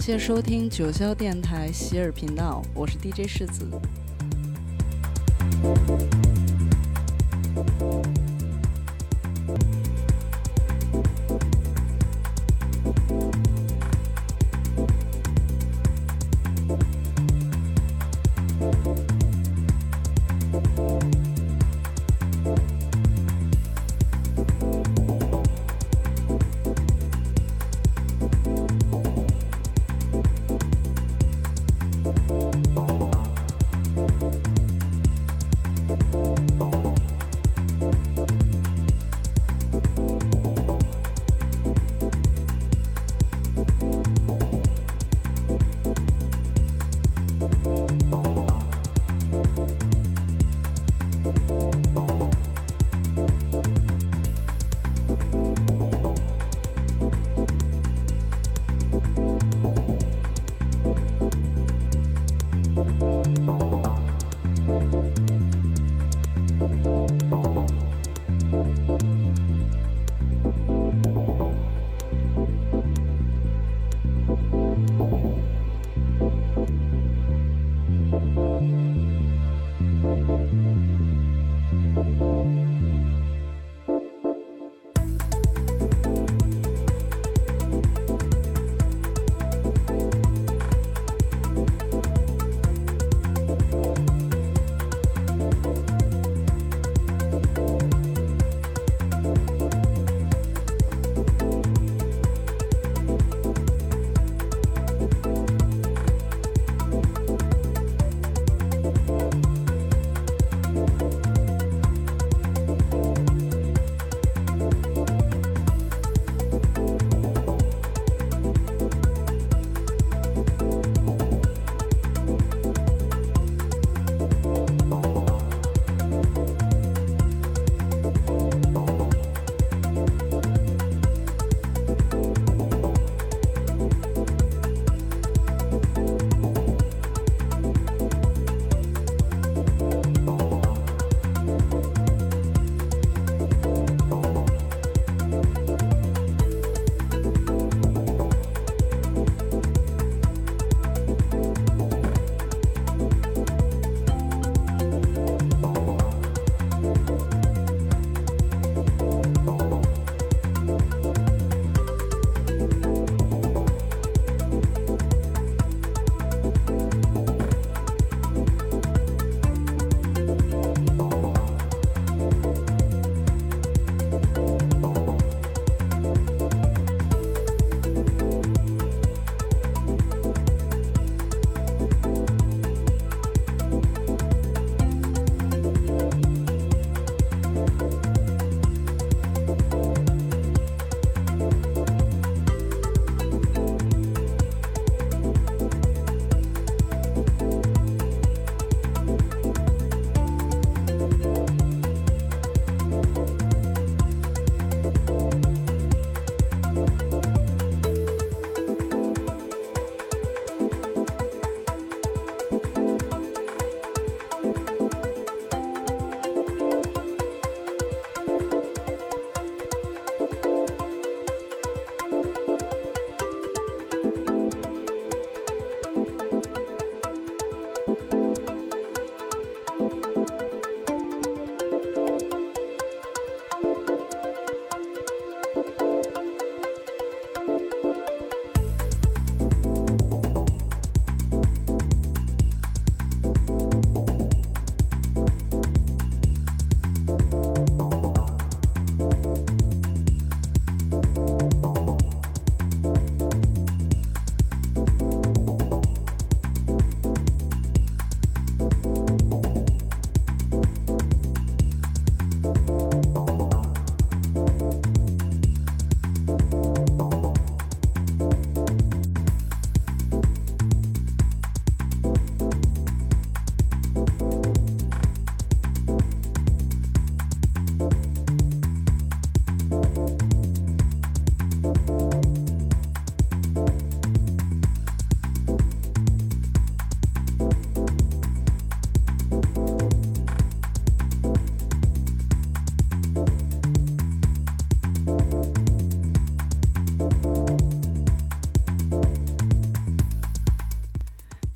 [0.00, 3.68] 感谢收听九霄电台洗耳频道我是 dj 世子。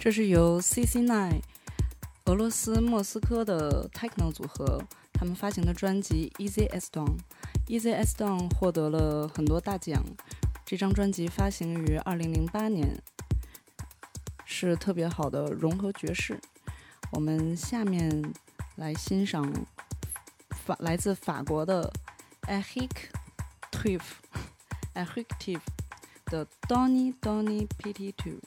[0.05, 1.41] 这是由 CC9
[2.27, 4.85] 俄罗斯莫斯科的 techno 组合
[5.15, 7.17] 他们发行的专辑 Easy as Dawn。
[7.69, 10.05] Easy as Dawn 获得了很多大奖。
[10.67, 13.03] 这张专辑发行于2008年，
[14.45, 16.39] 是特别好的融合爵士。
[17.13, 18.35] 我们下面
[18.77, 19.51] 来欣赏
[20.51, 21.91] 法来自法国的
[22.43, 22.91] Eric
[23.73, 24.03] Tiff
[24.95, 25.63] Eric Tiff
[26.27, 28.41] 的 Donny Donny Pity Two。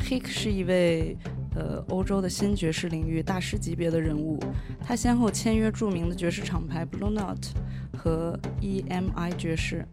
[0.00, 1.16] Hick 是一位
[1.54, 4.38] 呃欧洲的新爵士领域大师级别的人物，
[4.84, 7.48] 他先后签约著名的爵士厂牌 Blue Note
[7.96, 9.86] 和 EMI 爵士。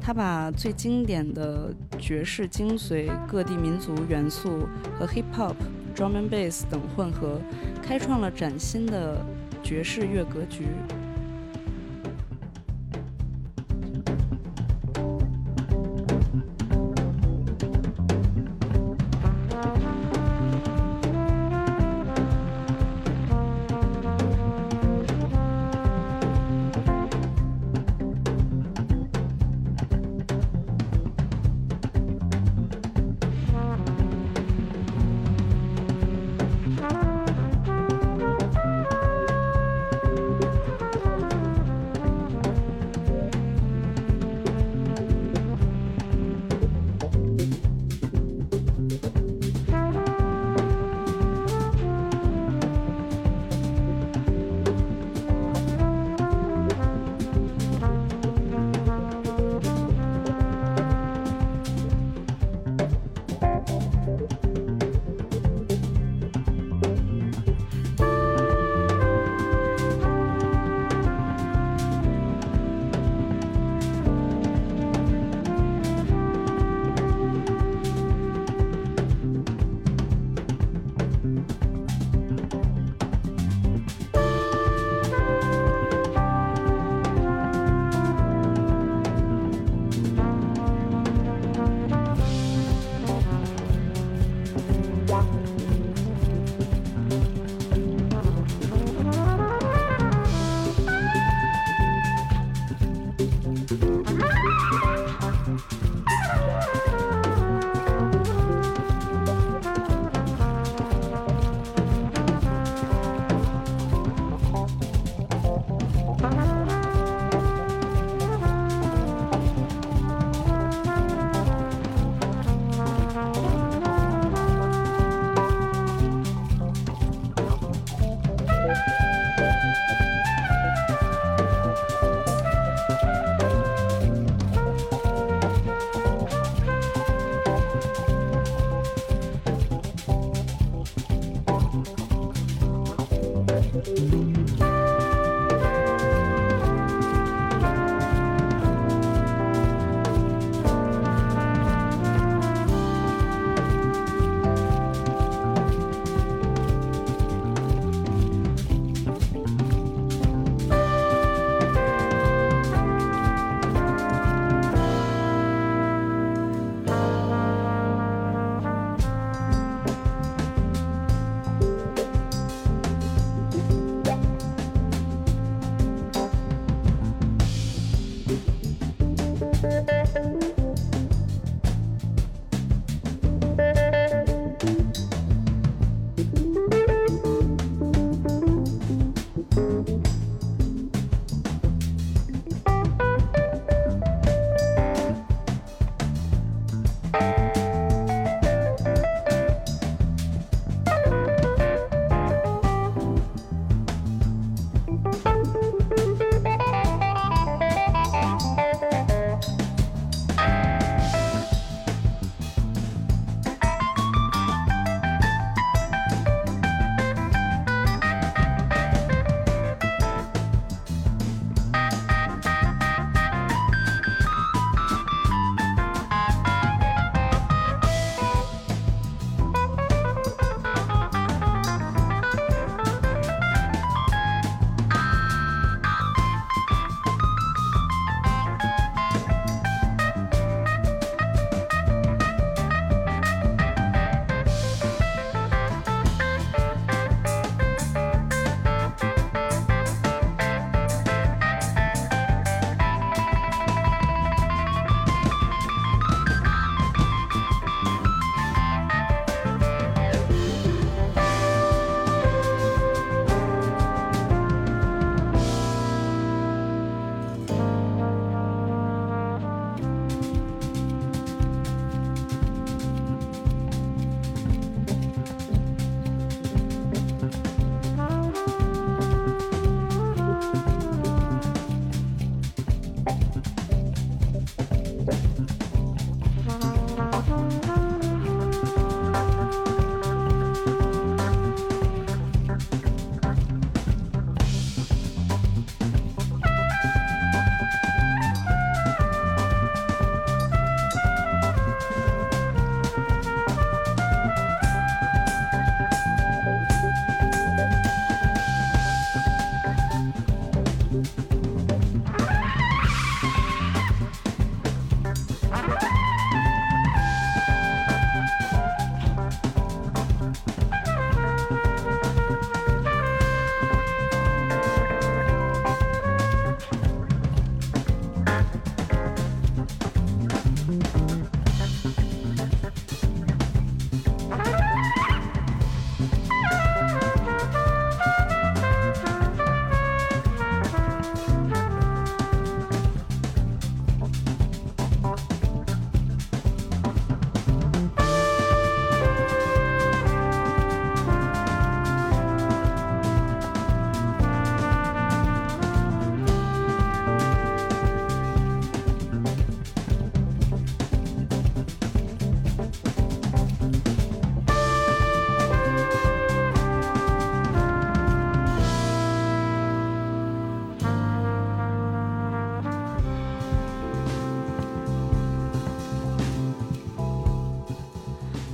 [0.00, 5.54] 他把最经典的爵士精髓、各地民族元素和 hip hop、
[5.94, 7.40] drum and bass 等混合，
[7.82, 9.24] 开创了崭新的
[9.62, 10.66] 爵士乐格局。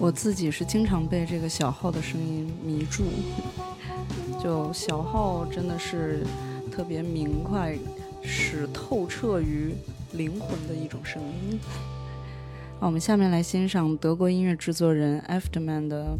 [0.06, 3.02] 我自己是经常被这个小号的声音迷住，
[4.40, 6.24] 就小号真的是
[6.70, 7.76] 特别明快，
[8.22, 9.74] 使透彻于
[10.12, 11.58] 灵魂的一种声音。
[12.78, 16.16] 那，我们下面来欣赏德国音乐制作人 Afterman 的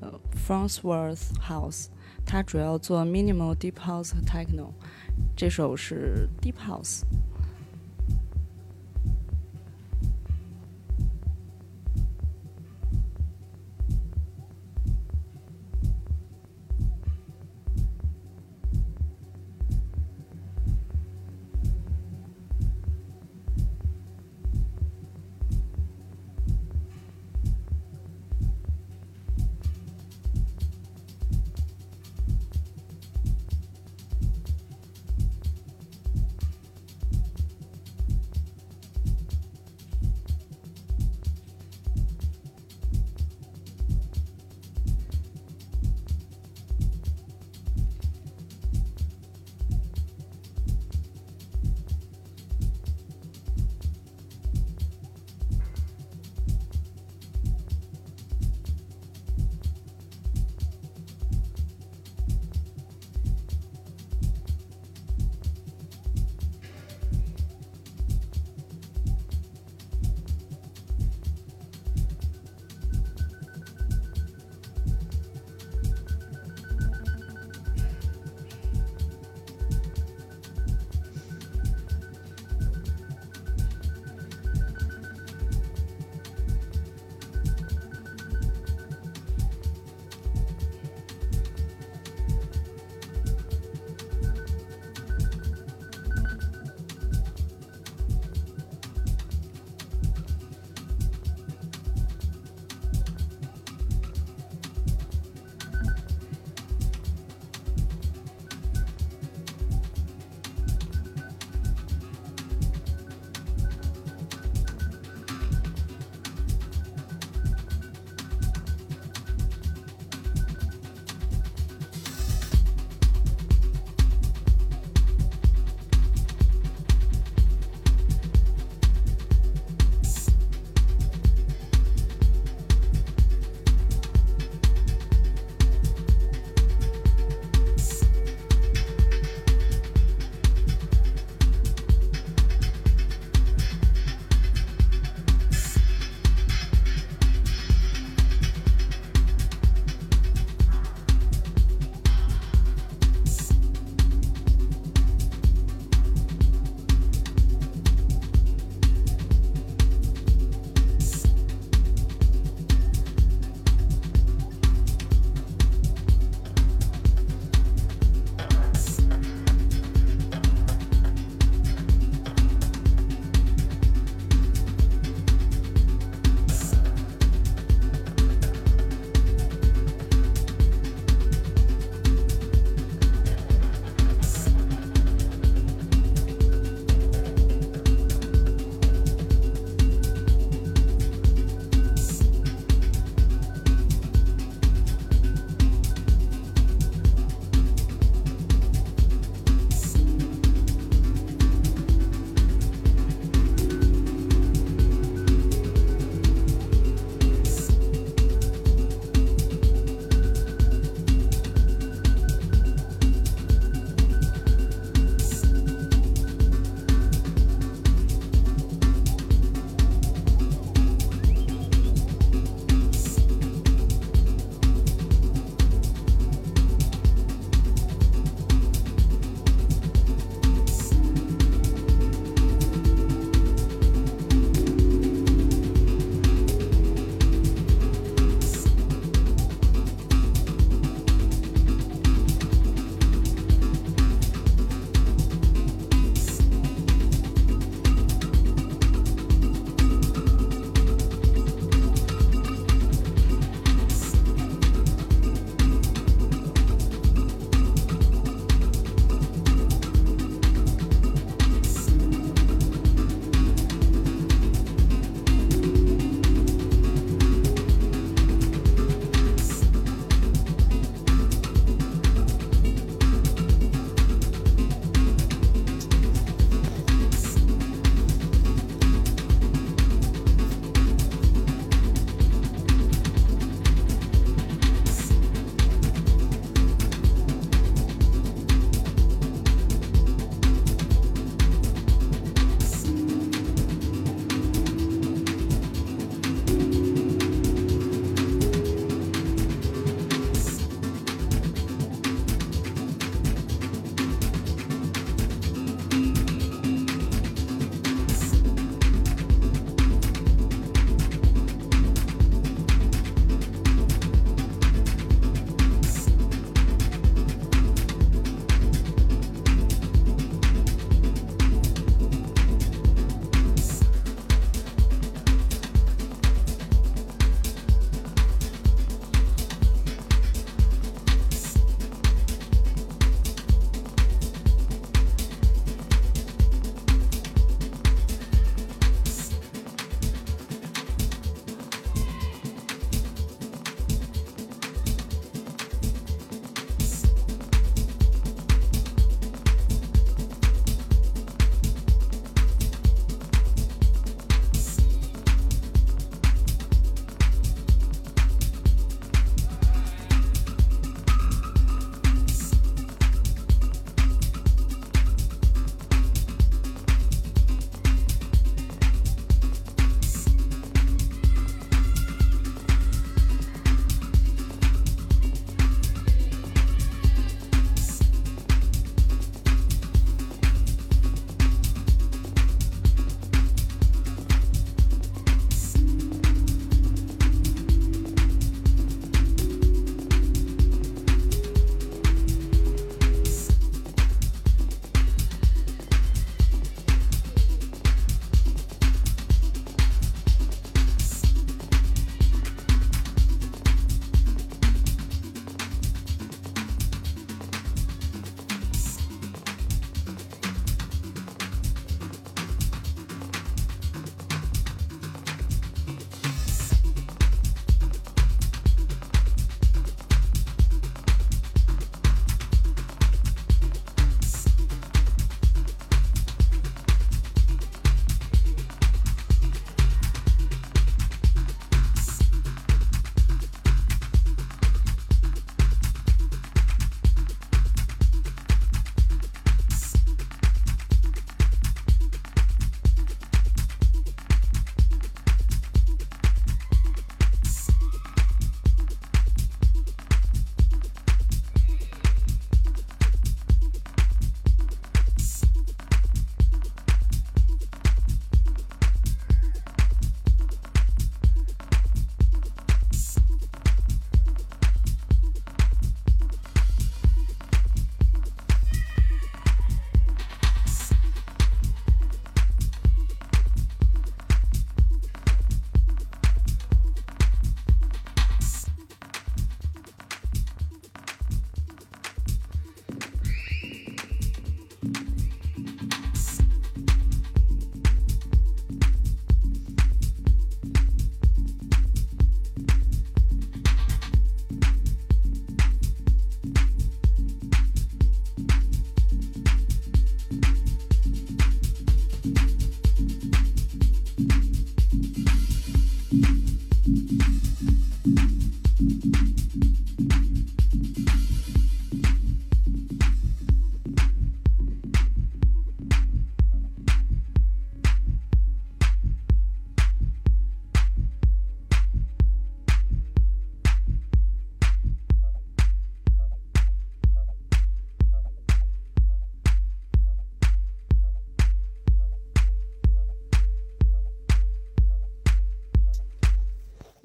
[0.00, 0.10] 呃
[0.48, 1.88] Franzworth House，
[2.24, 4.70] 他主要做 minimal deep house 和 techno，
[5.36, 7.02] 这首是 deep house。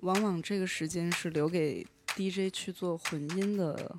[0.04, 3.96] 往往这个时间是留给 DJ 去做混音的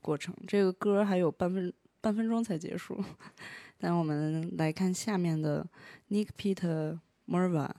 [0.00, 0.34] 过程。
[0.46, 3.02] 这个歌还有半分半分钟才结束，
[3.78, 5.66] 但我们来看下面的
[6.08, 7.70] Nick Peter Merva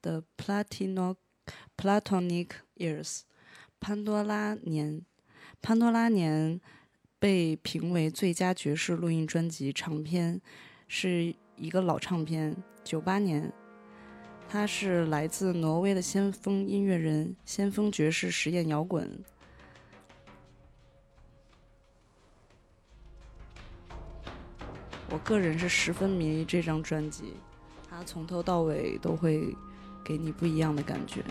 [0.00, 1.16] 的 Platonic
[1.76, 3.20] Platonic Years
[3.78, 5.04] 潘多拉年。
[5.60, 6.60] 潘多拉年
[7.18, 10.40] 被评为最佳爵士录音专辑唱片，
[10.88, 13.52] 是一个老唱片，九八年。
[14.52, 19.10] 他是来自挪威的先锋音乐人，先锋爵士实验摇滚。
[25.08, 27.32] 我个人是十分迷这张专辑，
[27.88, 29.56] 它从头到尾都会
[30.04, 31.24] 给你不一样的感觉。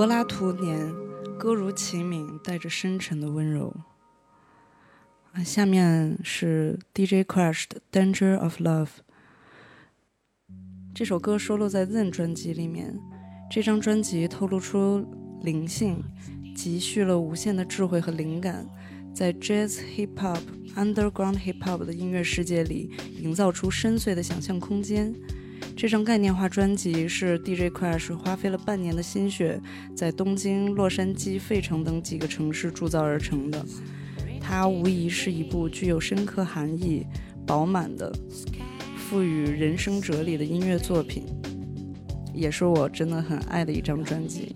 [0.00, 0.94] 柏拉图年，
[1.38, 3.76] 歌如其名，带着深沉的温柔。
[5.44, 7.82] 下面是 DJ Crash 的
[8.14, 8.86] 《Danger of Love》。
[10.94, 12.98] 这首歌收录在《Zen》专辑里面。
[13.50, 15.06] 这张专辑透露出
[15.42, 16.02] 灵性，
[16.56, 18.66] 积蓄了无限的智慧和灵感，
[19.14, 20.40] 在 Jazz、Hip Hop、
[20.76, 25.14] Underground Hip Hop 的音乐世界里，营造出深邃的想象空间。
[25.76, 29.60] 这张概念化专辑是 DJ Crash 花费了半年的心血，
[29.96, 33.64] 在东京、洛杉矶、费城等几个城市铸造而成的。
[34.40, 37.06] 它无疑是一部具有深刻含义、
[37.46, 38.12] 饱满的、
[38.96, 41.24] 赋予人生哲理的音乐作品，
[42.34, 44.54] 也是我真的很爱的一张专辑。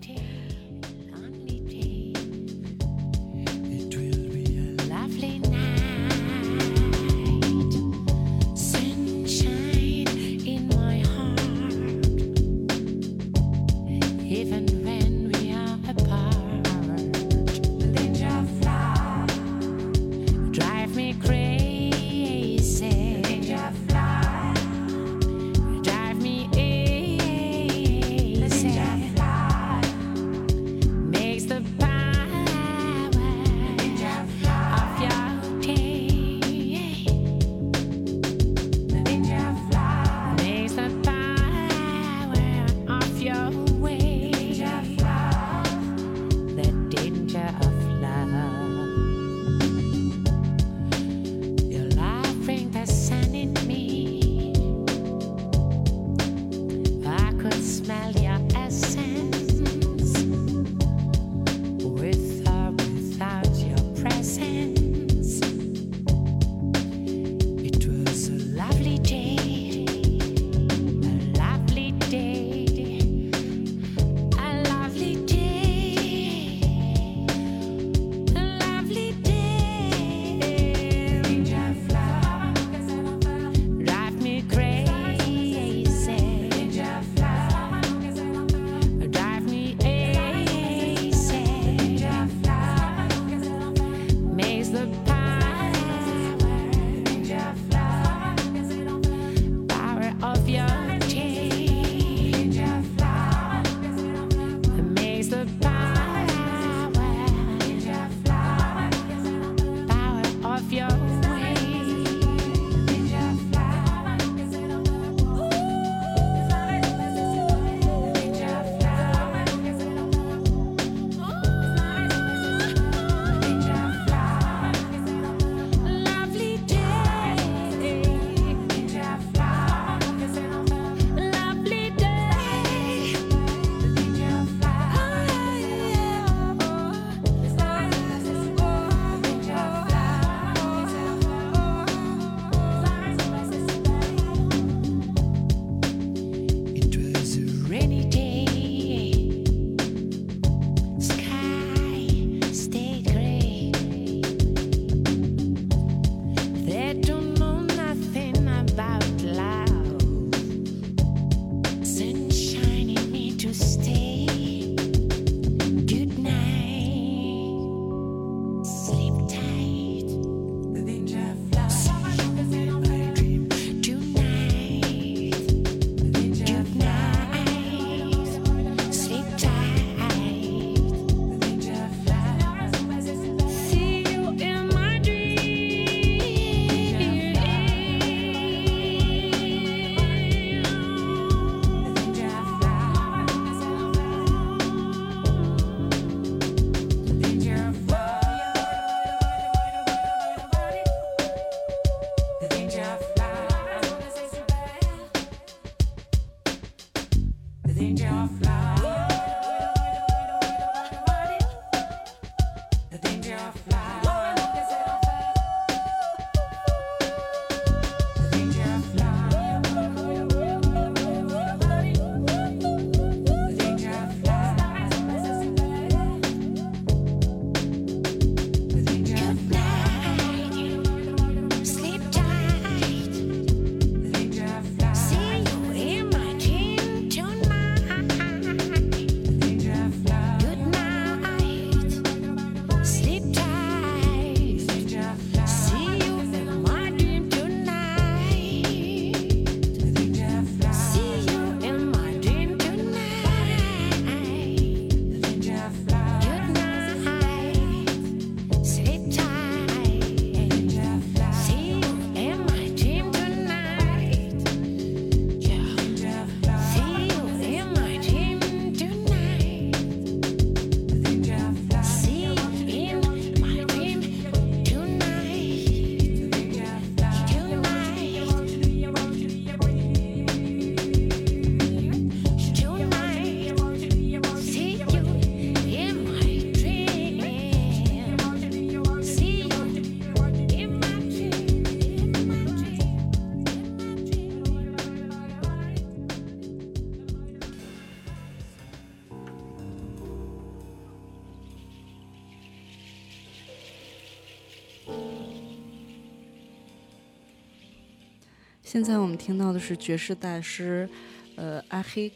[308.75, 310.89] 现在我们听到的是爵士大师，
[311.37, 312.11] 呃，Ahik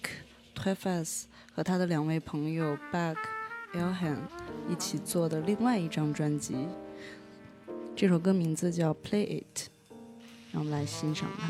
[0.57, 3.17] t w e f a s 和他的两位朋友 Bug
[3.73, 4.17] Elhan
[4.69, 6.67] 一起做的另外一张专辑。
[7.95, 9.57] 这首歌名字叫《Play It》，
[10.51, 11.49] 让我们来欣赏它。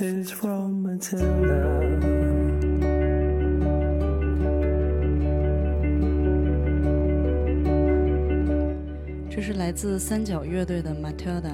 [9.29, 11.51] 这是来自三角乐队的 Matilda，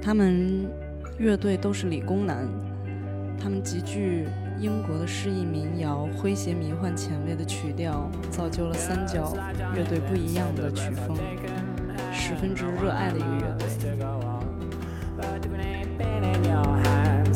[0.00, 0.70] 他们
[1.18, 2.48] 乐队都是理工男，
[3.40, 4.28] 他们极具
[4.60, 9.36] 英国的诗意民谣、诙谐迷幻、前卫的曲调，造就了三角
[9.74, 11.18] 乐队不一样的曲风，
[12.12, 13.66] 十分之热爱的一个乐队。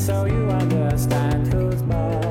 [0.05, 2.24] so you understand who's boss.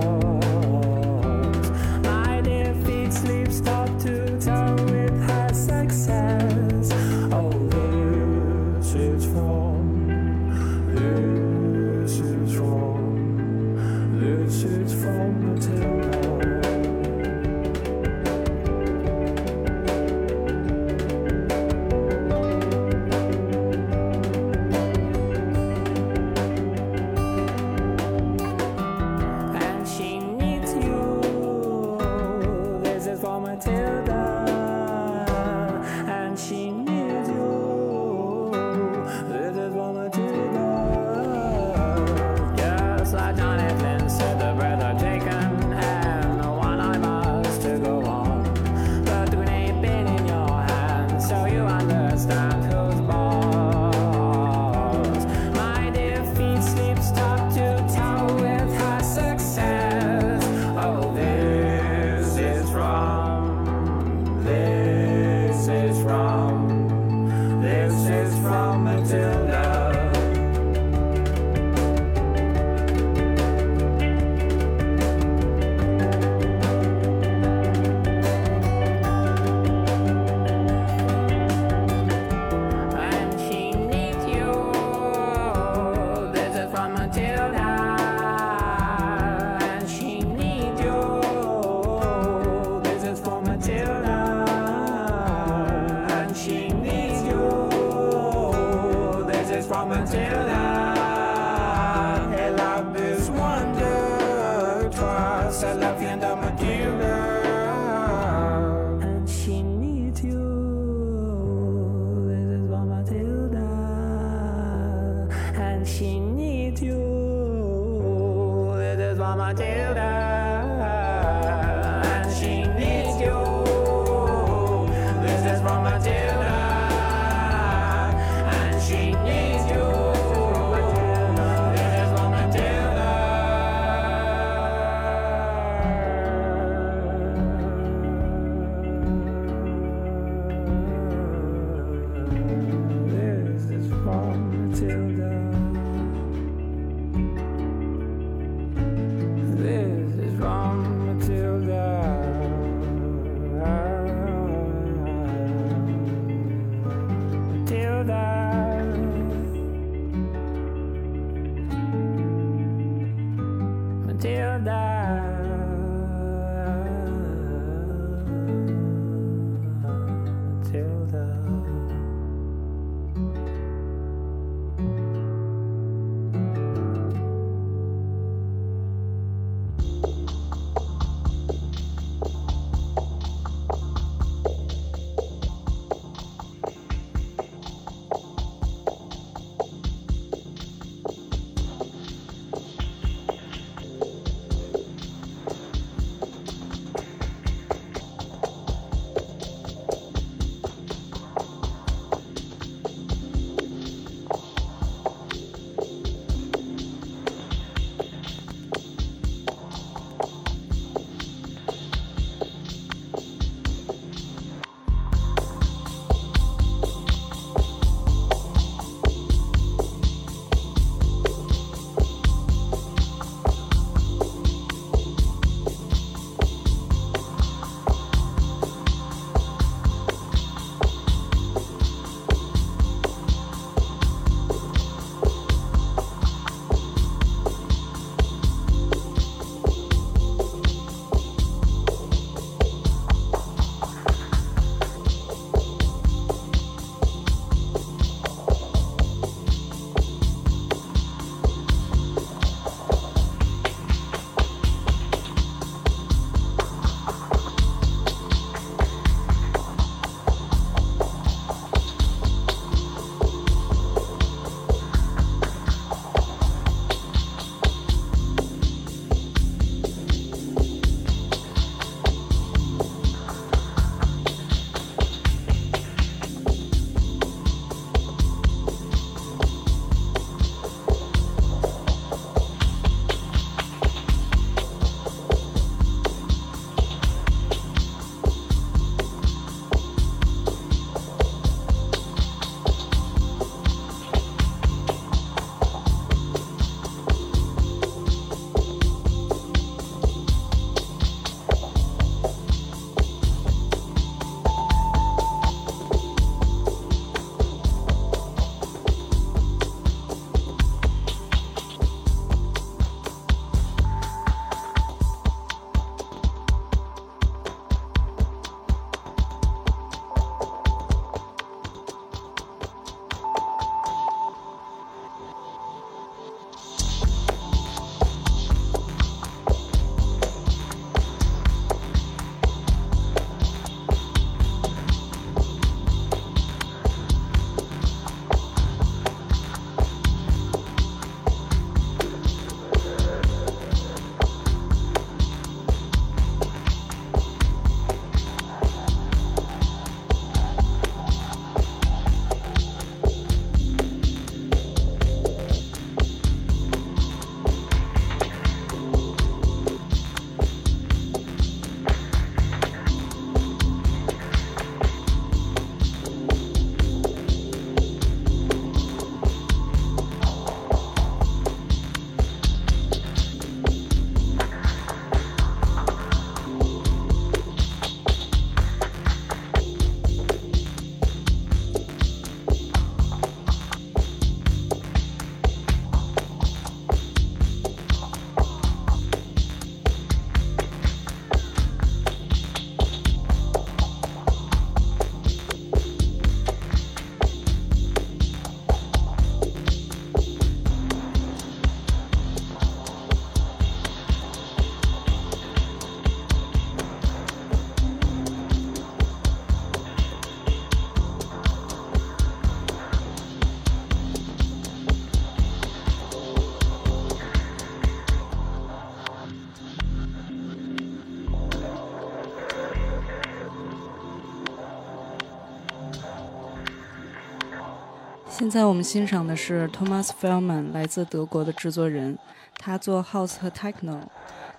[428.43, 432.19] 现在我们欣赏的是 Thomas Feldman，来自德国的制作人，
[432.57, 434.01] 他做 House 和 Techno。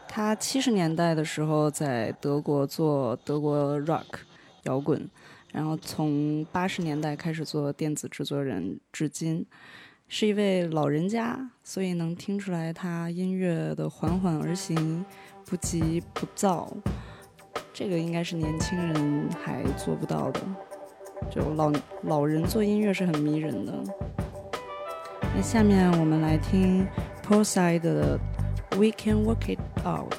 [0.09, 4.07] 他七十年代的时候在德国做德国 Rock
[4.63, 5.07] 摇滚，
[5.53, 9.45] 然后从八十年代开始做电子制作人，至今
[10.09, 15.05] 是一位老人家，所以能听出来他音乐的缓缓而行，
[15.45, 16.75] 不急不躁。
[17.75, 20.41] 这个应该是年轻人还做不到的。
[21.31, 21.73] 就老
[22.03, 23.73] 老人做音乐是很迷人的。
[25.35, 26.87] 那下面我们来听
[27.27, 28.19] Poolside 的
[28.73, 30.15] We Can Work It Out，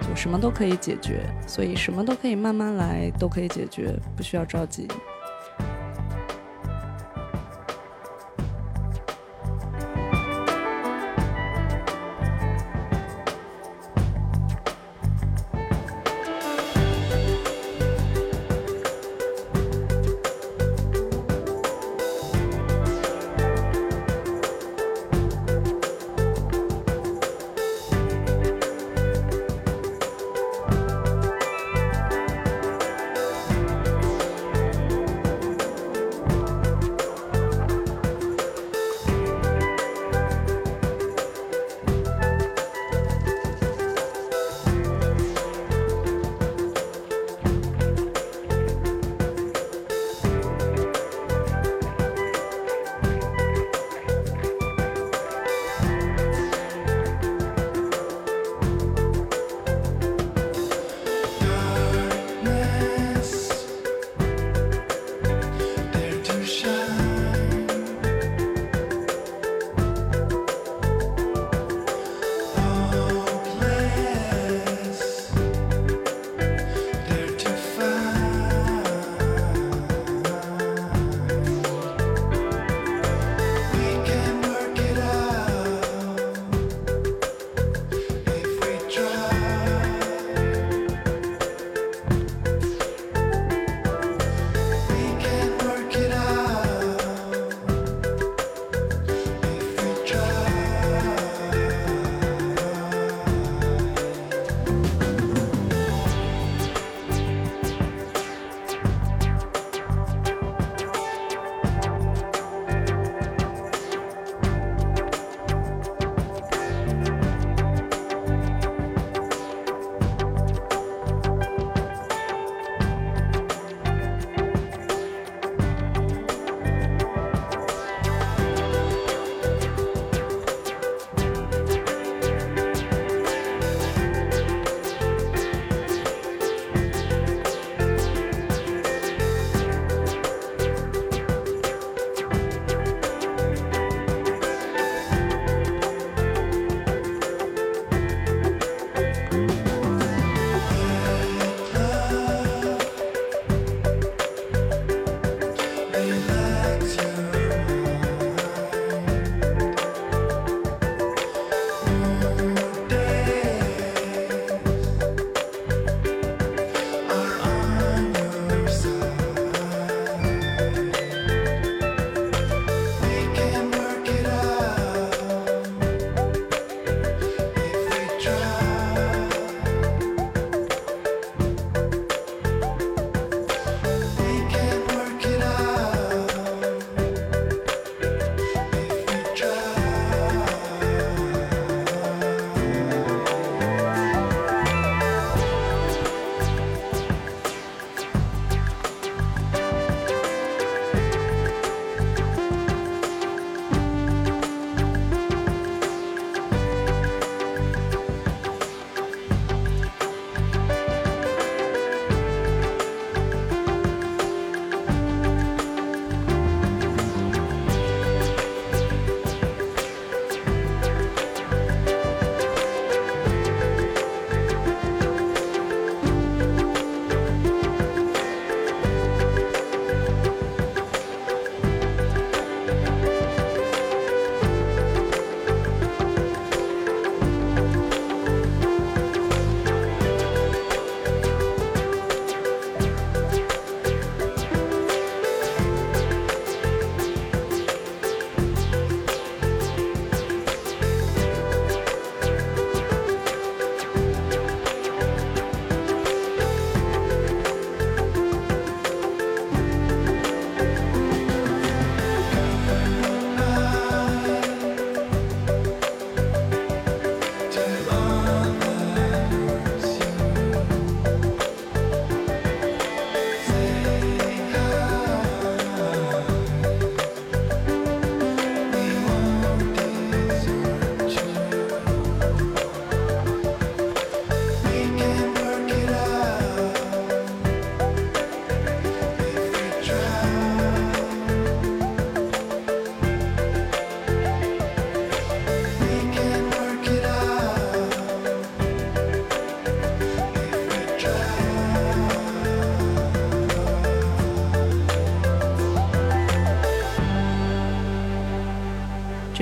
[0.00, 4.86] 就什么都可以解决，所以什么都可以慢慢来，都可以解决，不需要着急。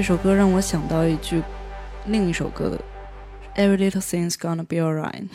[0.02, 1.40] 这首歌让我想到一句
[2.08, 2.76] 另一首歌的
[3.54, 5.28] “Every little thing's gonna be alright”，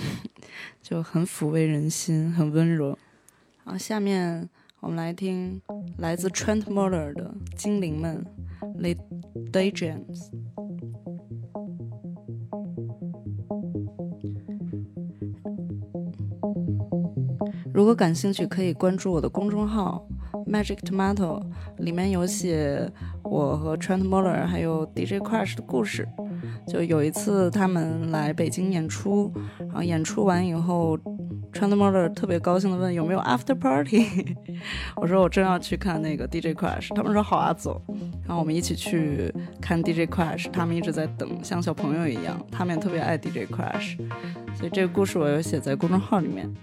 [0.83, 2.99] 就很抚慰人心，很温柔。
[3.63, 4.49] 好，下面
[4.81, 5.61] 我们来听
[5.99, 8.25] 来自 Trent Moller 的《精灵们》
[8.93, 9.01] （The
[9.53, 10.33] Daydreams）。
[17.73, 20.05] 如果感兴趣，可以关注我的公众号
[20.45, 21.41] Magic Tomato，
[21.77, 22.91] 里面有写
[23.29, 26.07] 我和 Trent Moller 还有 DJ Crush 的故事。
[26.67, 30.97] 就有一次他们来北京演出，然后演出完以后
[31.53, 34.35] ，Trent Moller 特别高兴的问有没有 After Party。
[34.97, 37.81] 我说我正要去看那个 DJ Crush，他们说好啊，走。
[38.25, 43.97] 然后我们一起去看 DJ Crush，他们一直在等，像小朋友一样，他们也特别爱 DJ Crush，
[44.53, 46.53] 所以这个故事我有写在公众号里面。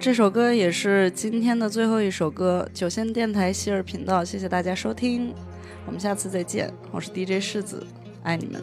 [0.00, 2.68] 这首歌也是今天的最后一首歌。
[2.72, 5.34] 九仙电台希尔频道，谢谢大家收听，
[5.86, 6.72] 我们下次再见。
[6.92, 7.84] 我是 DJ 世子，
[8.22, 8.62] 爱你们。